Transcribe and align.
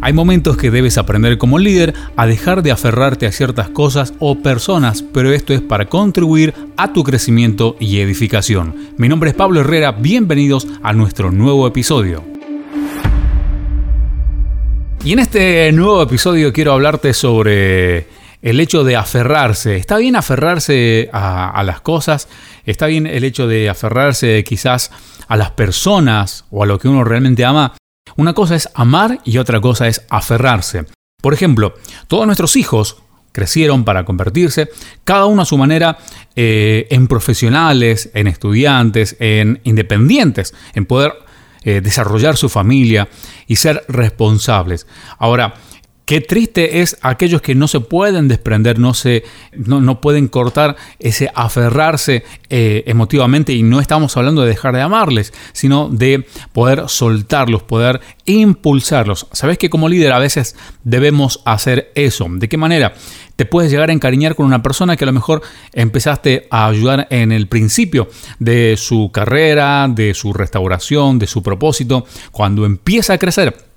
Hay 0.00 0.12
momentos 0.12 0.56
que 0.56 0.70
debes 0.70 0.96
aprender 0.96 1.38
como 1.38 1.58
líder 1.58 1.92
a 2.16 2.26
dejar 2.26 2.62
de 2.62 2.70
aferrarte 2.70 3.26
a 3.26 3.32
ciertas 3.32 3.68
cosas 3.68 4.14
o 4.20 4.40
personas, 4.42 5.02
pero 5.02 5.32
esto 5.32 5.52
es 5.52 5.60
para 5.60 5.86
contribuir 5.86 6.54
a 6.76 6.92
tu 6.92 7.02
crecimiento 7.02 7.76
y 7.80 7.98
edificación. 7.98 8.76
Mi 8.96 9.08
nombre 9.08 9.30
es 9.30 9.36
Pablo 9.36 9.60
Herrera, 9.60 9.90
bienvenidos 9.90 10.68
a 10.84 10.92
nuestro 10.92 11.32
nuevo 11.32 11.66
episodio. 11.66 12.24
Y 15.04 15.12
en 15.12 15.18
este 15.18 15.72
nuevo 15.72 16.00
episodio 16.00 16.52
quiero 16.52 16.74
hablarte 16.74 17.12
sobre 17.12 18.06
el 18.40 18.60
hecho 18.60 18.84
de 18.84 18.94
aferrarse. 18.94 19.76
Está 19.76 19.96
bien 19.96 20.14
aferrarse 20.14 21.10
a, 21.12 21.60
las 21.64 21.80
cosas, 21.80 22.28
está 22.64 22.86
bien 22.86 23.08
el 23.08 23.24
hecho 23.24 23.48
de 23.48 23.68
aferrarse 23.68 24.44
quizás 24.44 24.92
a 25.26 25.36
las 25.36 25.50
personas 25.50 26.44
o 26.50 26.62
a 26.62 26.66
lo 26.66 26.78
que 26.78 26.86
uno 26.86 27.02
realmente 27.02 27.44
ama, 27.44 27.74
una 28.18 28.34
cosa 28.34 28.56
es 28.56 28.68
amar 28.74 29.20
y 29.24 29.38
otra 29.38 29.60
cosa 29.60 29.86
es 29.86 30.04
aferrarse. 30.10 30.84
Por 31.22 31.34
ejemplo, 31.34 31.74
todos 32.08 32.26
nuestros 32.26 32.56
hijos 32.56 32.96
crecieron 33.30 33.84
para 33.84 34.04
convertirse, 34.04 34.68
cada 35.04 35.26
uno 35.26 35.42
a 35.42 35.44
su 35.44 35.56
manera, 35.56 35.98
eh, 36.34 36.88
en 36.90 37.06
profesionales, 37.06 38.10
en 38.14 38.26
estudiantes, 38.26 39.16
en 39.20 39.60
independientes, 39.62 40.52
en 40.74 40.86
poder 40.86 41.12
eh, 41.62 41.80
desarrollar 41.80 42.36
su 42.36 42.48
familia 42.48 43.08
y 43.46 43.56
ser 43.56 43.84
responsables. 43.86 44.88
Ahora, 45.18 45.54
Qué 46.08 46.22
triste 46.22 46.80
es 46.80 46.96
aquellos 47.02 47.42
que 47.42 47.54
no 47.54 47.68
se 47.68 47.80
pueden 47.80 48.28
desprender, 48.28 48.78
no, 48.78 48.94
se, 48.94 49.24
no, 49.52 50.00
pueden 50.00 50.28
cortar 50.28 50.74
ese 50.98 51.30
aferrarse 51.34 52.24
eh, 52.48 52.82
emotivamente 52.86 53.52
y 53.52 53.62
no 53.62 53.78
estamos 53.78 54.16
hablando 54.16 54.40
de 54.40 54.48
dejar 54.48 54.74
de 54.74 54.80
amarles, 54.80 55.34
sino 55.52 55.90
de 55.90 56.26
poder 56.54 56.84
soltarlos, 56.88 57.62
poder 57.62 58.00
impulsarlos. 58.24 59.26
Sabes 59.32 59.58
que 59.58 59.68
como 59.68 59.90
líder 59.90 60.12
a 60.12 60.18
veces 60.18 60.56
debemos 60.82 61.42
hacer 61.44 61.92
eso. 61.94 62.26
¿De 62.30 62.48
qué 62.48 62.56
manera? 62.56 62.94
Te 63.36 63.44
puedes 63.44 63.70
llegar 63.70 63.90
a 63.90 63.92
encariñar 63.92 64.34
con 64.34 64.46
una 64.46 64.62
persona 64.62 64.96
que 64.96 65.04
a 65.04 65.08
lo 65.08 65.12
mejor 65.12 65.42
empezaste 65.74 66.48
a 66.50 66.68
ayudar 66.68 67.06
en 67.10 67.32
el 67.32 67.48
principio 67.48 68.08
de 68.38 68.78
su 68.78 69.10
carrera, 69.12 69.86
de 69.90 70.14
su 70.14 70.32
restauración, 70.32 71.18
de 71.18 71.26
su 71.26 71.42
propósito. 71.42 72.06
Cuando 72.32 72.64
empieza 72.64 73.12
a 73.12 73.18
crecer, 73.18 73.68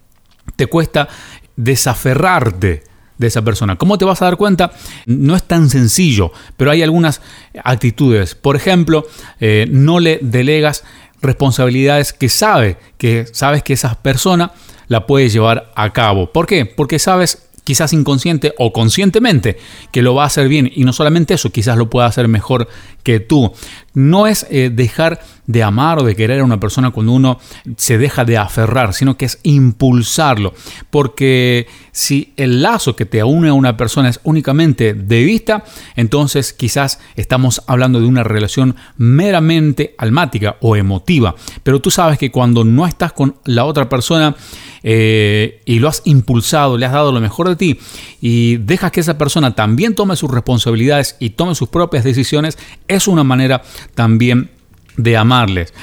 te 0.56 0.68
cuesta 0.68 1.08
desaferrarte 1.56 2.84
de 3.18 3.28
esa 3.28 3.44
persona. 3.44 3.78
¿Cómo 3.78 3.98
te 3.98 4.06
vas 4.06 4.22
a 4.22 4.26
dar 4.26 4.38
cuenta? 4.38 4.72
No 5.06 5.36
es 5.36 5.44
tan 5.44 5.70
sencillo, 5.70 6.32
pero 6.58 6.72
hay 6.72 6.82
algunas 6.82 7.22
actitudes. 7.64 8.36
Por 8.36 8.56
ejemplo, 8.56 9.06
eh, 9.40 9.68
no 9.70 10.00
le 10.00 10.20
delegas 10.22 10.84
responsabilidades 11.22 12.14
que 12.14 12.30
sabe 12.30 12.78
que 12.98 13.28
sabes 13.32 13.62
que 13.64 13.74
esa 13.74 14.02
persona 14.02 14.52
la 14.88 15.06
puede 15.06 15.30
llevar 15.30 15.72
a 15.76 15.94
cabo. 15.94 16.34
¿Por 16.34 16.48
qué? 16.48 16.66
Porque 16.66 17.00
sabes 17.00 17.48
quizás 17.64 17.94
inconsciente 17.94 18.54
o 18.58 18.74
conscientemente, 18.74 19.58
que 19.92 20.02
lo 20.02 20.16
va 20.16 20.24
a 20.24 20.28
hacer 20.28 20.48
bien. 20.48 20.72
Y 20.74 20.84
no 20.84 20.94
solamente 20.94 21.34
eso, 21.34 21.52
quizás 21.52 21.78
lo 21.78 21.90
pueda 21.90 22.08
hacer 22.08 22.28
mejor 22.28 22.68
que 23.04 23.20
tú. 23.20 23.52
No 23.94 24.28
es 24.28 24.46
eh, 24.50 24.72
dejar 24.74 25.22
de 25.48 25.64
amar 25.64 26.00
o 26.00 26.04
de 26.04 26.16
querer 26.16 26.40
a 26.40 26.44
una 26.44 26.60
persona 26.60 26.92
cuando 26.92 27.12
uno 27.12 27.40
se 27.76 27.98
deja 27.98 28.24
de 28.26 28.38
aferrar, 28.38 28.94
sino 28.94 29.18
que 29.18 29.26
es 29.26 29.40
impulsarlo. 29.44 30.54
Porque 30.90 31.68
si 31.92 32.34
el 32.38 32.62
lazo 32.62 32.96
que 32.96 33.06
te 33.06 33.24
une 33.24 33.50
a 33.50 33.54
una 33.54 33.76
persona 33.76 34.10
es 34.10 34.20
únicamente 34.24 34.94
de 34.94 35.24
vista, 35.24 35.64
entonces 35.96 36.54
quizás 36.54 37.00
estamos 37.16 37.64
hablando 37.68 38.00
de 38.00 38.08
una 38.08 38.24
relación 38.24 38.76
meramente 38.98 39.96
almática 39.98 40.58
o 40.62 40.76
emotiva. 40.76 41.36
Pero 41.64 41.82
tú 41.82 41.92
sabes 41.92 42.18
que 42.18 42.32
cuando 42.32 42.64
no 42.64 42.88
estás 42.88 43.12
con 43.14 43.36
la 43.46 43.66
otra 43.66 43.90
persona, 43.90 44.36
eh, 44.84 45.62
y 45.66 45.80
lo 45.80 45.88
has 45.88 46.02
impulsado, 46.06 46.78
le 46.78 46.86
has 46.86 46.92
dado 46.92 47.12
lo 47.12 47.22
mejor 47.22 47.50
de 47.50 47.56
ti 47.56 47.80
y 48.20 48.58
dejas 48.58 48.92
que 48.92 49.00
esa 49.00 49.18
persona 49.18 49.56
también 49.56 49.96
tome 49.96 50.16
sus 50.16 50.32
responsabilidades 50.32 51.16
y 51.20 51.32
tome 51.32 51.56
sus 51.56 51.70
propias 51.70 52.04
decisiones, 52.04 52.58
es 52.88 53.08
una 53.08 53.24
manera 53.24 53.62
también 53.94 54.50
de 54.98 55.18
amarles. 55.18 55.74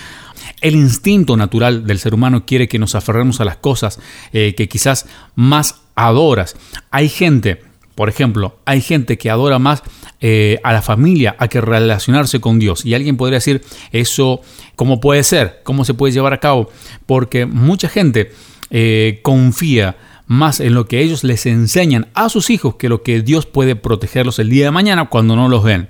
El 0.61 0.75
instinto 0.75 1.37
natural 1.37 1.87
del 1.87 1.99
ser 1.99 2.15
humano 2.15 2.45
quiere 2.45 2.69
que 2.69 2.79
nos 2.79 2.95
aferremos 2.95 3.41
a 3.41 3.45
las 3.45 3.57
cosas 3.57 4.01
eh, 4.33 4.55
que 4.57 4.69
quizás 4.69 5.07
más 5.37 5.83
adoras. 5.95 6.57
Hay 6.91 7.09
gente, 7.09 7.63
por 7.95 8.09
ejemplo, 8.09 8.59
hay 8.65 8.81
gente 8.81 9.19
que 9.19 9.31
adora 9.31 9.59
más 9.59 9.83
eh, 10.21 10.59
a 10.65 10.73
la 10.73 10.83
familia 10.83 11.37
a 11.39 11.47
que 11.47 11.61
relacionarse 11.61 12.41
con 12.41 12.59
Dios. 12.59 12.85
Y 12.85 12.95
alguien 12.95 13.17
podría 13.17 13.37
decir, 13.37 13.63
eso, 13.93 14.41
¿cómo 14.75 15.01
puede 15.01 15.23
ser? 15.23 15.61
¿Cómo 15.63 15.85
se 15.85 15.95
puede 15.95 16.13
llevar 16.13 16.33
a 16.33 16.41
cabo? 16.41 16.71
Porque 17.07 17.47
mucha 17.47 17.89
gente 17.89 18.33
eh, 18.71 19.21
confía 19.23 19.97
más 20.27 20.61
en 20.61 20.75
lo 20.75 20.87
que 20.87 21.01
ellos 21.01 21.25
les 21.25 21.47
enseñan 21.47 22.09
a 22.15 22.29
sus 22.29 22.51
hijos 22.51 22.77
que 22.77 22.89
lo 22.89 23.03
que 23.03 23.23
Dios 23.23 23.47
puede 23.47 23.77
protegerlos 23.77 24.39
el 24.39 24.51
día 24.51 24.67
de 24.67 24.71
mañana 24.71 25.09
cuando 25.09 25.37
no 25.37 25.49
los 25.49 25.65
ven. 25.65 25.89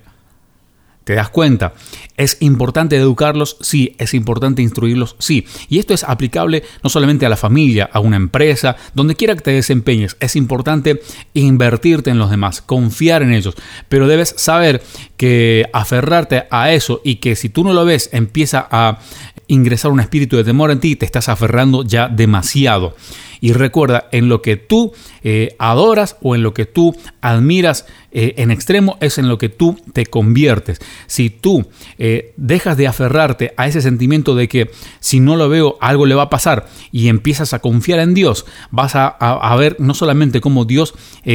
¿Te 1.08 1.14
das 1.14 1.30
cuenta? 1.30 1.72
¿Es 2.18 2.36
importante 2.40 2.94
educarlos? 2.98 3.56
Sí. 3.62 3.96
¿Es 3.96 4.12
importante 4.12 4.60
instruirlos? 4.60 5.16
Sí. 5.18 5.46
Y 5.70 5.78
esto 5.78 5.94
es 5.94 6.04
aplicable 6.04 6.64
no 6.82 6.90
solamente 6.90 7.24
a 7.24 7.30
la 7.30 7.38
familia, 7.38 7.88
a 7.90 7.98
una 8.00 8.16
empresa, 8.16 8.76
donde 8.92 9.14
quiera 9.14 9.34
que 9.34 9.40
te 9.40 9.52
desempeñes. 9.52 10.18
Es 10.20 10.36
importante 10.36 11.00
invertirte 11.32 12.10
en 12.10 12.18
los 12.18 12.30
demás, 12.30 12.60
confiar 12.60 13.22
en 13.22 13.32
ellos. 13.32 13.54
Pero 13.88 14.06
debes 14.06 14.34
saber 14.36 14.82
que 15.18 15.66
aferrarte 15.74 16.44
a 16.50 16.72
eso 16.72 17.02
y 17.04 17.16
que 17.16 17.36
si 17.36 17.50
tú 17.50 17.64
no 17.64 17.74
lo 17.74 17.84
ves 17.84 18.08
empieza 18.12 18.66
a 18.70 19.00
ingresar 19.48 19.90
un 19.90 20.00
espíritu 20.00 20.36
de 20.36 20.44
temor 20.44 20.70
en 20.70 20.80
ti, 20.80 20.96
te 20.96 21.04
estás 21.04 21.28
aferrando 21.28 21.82
ya 21.82 22.08
demasiado. 22.08 22.94
Y 23.40 23.52
recuerda, 23.52 24.08
en 24.12 24.28
lo 24.28 24.42
que 24.42 24.56
tú 24.56 24.92
eh, 25.22 25.54
adoras 25.58 26.16
o 26.22 26.34
en 26.34 26.42
lo 26.42 26.54
que 26.54 26.66
tú 26.66 26.96
admiras 27.20 27.86
eh, 28.10 28.34
en 28.38 28.50
extremo 28.50 28.96
es 29.00 29.18
en 29.18 29.28
lo 29.28 29.38
que 29.38 29.48
tú 29.48 29.78
te 29.92 30.06
conviertes. 30.06 30.80
Si 31.06 31.30
tú 31.30 31.68
eh, 31.98 32.32
dejas 32.36 32.76
de 32.76 32.86
aferrarte 32.86 33.52
a 33.56 33.66
ese 33.68 33.82
sentimiento 33.82 34.34
de 34.34 34.48
que 34.48 34.70
si 35.00 35.20
no 35.20 35.36
lo 35.36 35.48
veo 35.48 35.76
algo 35.80 36.06
le 36.06 36.14
va 36.14 36.24
a 36.24 36.30
pasar 36.30 36.66
y 36.90 37.08
empiezas 37.08 37.52
a 37.54 37.60
confiar 37.60 38.00
en 38.00 38.14
Dios, 38.14 38.46
vas 38.70 38.92
a, 38.94 39.56
ver 39.58 39.76
no 39.78 39.94
solamente 39.94 40.40
cómo 40.40 40.64
Dios 40.64 40.94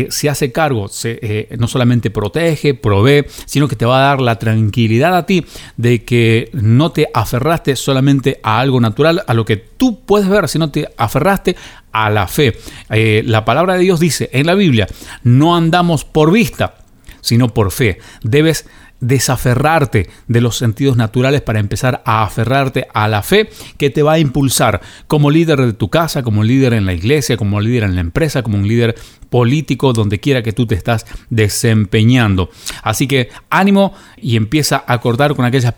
se 0.10 0.30
hace 0.30 0.52
cargo, 0.52 0.88
se, 0.88 1.48
no 1.58 1.68
solamente 1.68 2.10
protege, 2.10 2.74
provee, 2.74 3.26
sino 3.46 3.68
te 3.76 3.86
va 3.86 3.98
a 3.98 4.08
dar 4.10 4.22
la 4.22 4.40
tranquilidad 4.40 5.16
a 5.16 5.26
ti 5.26 5.46
de 5.78 6.04
que 6.04 6.50
no 6.54 6.92
te 6.92 7.08
aferraste 7.14 7.76
solamente 7.76 8.40
a 8.44 8.60
algo 8.60 8.80
natural, 8.80 9.24
a 9.28 9.34
lo 9.34 9.46
que 9.46 9.58
tú 9.58 10.02
puedes 10.06 10.28
ver, 10.28 10.48
sino 10.50 10.70
te 10.70 10.88
aferraste 10.98 11.56
a 11.92 12.10
la 12.10 12.28
fe. 12.28 12.58
Eh, 12.90 13.24
la 13.26 13.46
palabra 13.46 13.76
de 13.76 13.82
Dios 13.82 14.00
dice 14.00 14.30
en 14.34 14.48
la 14.48 14.56
Biblia, 14.56 14.88
no 15.24 15.56
andamos 15.56 16.06
por 16.06 16.32
vista, 16.32 16.76
sino 17.22 17.54
por 17.54 17.72
fe. 17.72 18.00
Debes 18.24 18.66
desaferrarte 19.04 20.10
de 20.28 20.42
los 20.42 20.58
sentidos 20.58 20.98
naturales 20.98 21.42
para 21.42 21.60
empezar 21.60 22.02
a 22.06 22.24
aferrarte 22.24 22.88
a 22.94 23.08
la 23.08 23.22
fe 23.22 23.50
que 23.78 23.90
te 23.90 24.02
va 24.02 24.14
a 24.14 24.20
impulsar 24.20 24.82
como 25.08 25.30
líder 25.30 25.60
de 25.60 25.74
tu 25.74 25.90
casa, 25.90 26.24
como 26.24 26.44
líder 26.44 26.74
en 26.74 26.86
la 26.86 26.94
iglesia, 26.94 27.38
como 27.38 27.60
líder 27.60 27.84
en 27.84 27.96
la 27.96 28.02
empresa, 28.02 28.44
como 28.44 28.58
un 28.58 28.68
líder 28.68 28.96
político, 29.30 29.94
donde 29.94 30.20
quiera 30.20 30.44
que 30.44 30.54
tú 30.54 30.68
te 30.68 30.76
estás 30.76 31.06
desempeñando. 31.30 32.50
Así 32.82 33.08
que 33.08 33.30
ánimo 33.50 33.94
y 34.16 34.36
empieza 34.36 34.84
a 34.88 34.94
acordar 34.94 35.36
con 35.36 35.44
aquellas, 35.44 35.74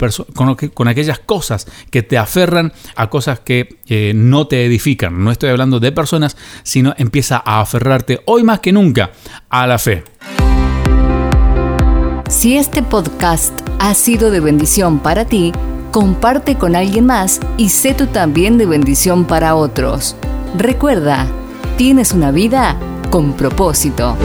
con, 0.74 0.88
aquellas 0.88 1.20
cosas 1.20 1.68
que 1.90 2.04
te 2.04 2.18
aferran 2.18 2.74
a 2.96 3.10
cosas 3.10 3.40
que 3.40 3.80
eh, 3.88 4.14
no 4.14 4.48
te 4.48 4.66
edifican. 4.66 5.24
No 5.24 5.32
estoy 5.32 5.50
hablando 5.50 5.80
de 5.80 5.92
personas, 5.92 6.38
sino 6.64 6.94
empieza 6.98 7.42
a 7.44 7.62
aferrarte 7.62 8.22
hoy 8.26 8.44
más 8.44 8.60
que 8.60 8.72
nunca 8.72 9.12
a 9.50 9.66
la 9.66 9.80
fe. 9.80 10.04
Si 12.46 12.58
este 12.58 12.84
podcast 12.84 13.60
ha 13.80 13.96
sido 13.96 14.30
de 14.30 14.40
bendición 14.40 15.00
para 15.00 15.26
ti, 15.26 15.52
comparte 15.90 16.60
con 16.60 16.76
alguien 16.76 17.08
más 17.08 17.40
y 17.58 17.70
sé 17.70 17.96
tú 17.96 18.06
también 18.06 18.60
de 18.60 18.68
bendición 18.68 19.26
para 19.26 19.56
otros. 19.56 20.16
Recuerda, 20.56 21.26
tienes 21.76 22.12
una 22.12 22.30
vida 22.30 22.78
con 23.10 23.34
propósito. 23.34 24.16